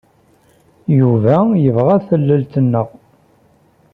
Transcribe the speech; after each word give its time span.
Yuba 0.99 1.35
yebɣa 1.63 1.95
tallalt-nneɣ. 2.07 2.87